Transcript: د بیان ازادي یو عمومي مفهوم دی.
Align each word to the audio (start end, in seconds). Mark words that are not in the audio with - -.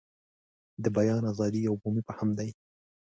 د 0.83 0.85
بیان 0.97 1.23
ازادي 1.31 1.59
یو 1.67 1.75
عمومي 1.79 2.01
مفهوم 2.07 2.29
دی. 2.39 2.49